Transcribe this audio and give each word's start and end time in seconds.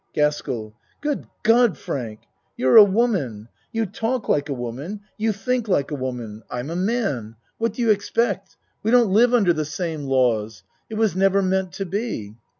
GASKELL 0.15 0.73
Good 1.01 1.27
God, 1.43 1.77
Frank! 1.77 2.21
You're 2.57 2.75
a 2.75 2.83
woman. 2.83 3.49
You 3.71 3.85
talk 3.85 4.27
like 4.27 4.49
a 4.49 4.53
woman 4.55 5.01
you 5.15 5.31
think 5.31 5.67
like 5.67 5.91
a 5.91 5.95
woman. 5.95 6.41
ii2 6.49 6.59
A 6.59 6.63
MAN'S 6.63 6.69
WORLD 6.69 6.71
I'm 6.71 6.71
a 6.71 6.75
man. 6.75 7.35
What 7.59 7.73
do 7.73 7.83
you 7.83 7.91
expect? 7.91 8.57
We 8.81 8.89
don't 8.89 9.13
live 9.13 9.35
under 9.35 9.53
the 9.53 9.63
same 9.63 10.05
laws. 10.05 10.63
It 10.89 10.95
was 10.95 11.15
never 11.15 11.43
meant 11.43 11.73
to 11.73 11.85
be. 11.85 12.33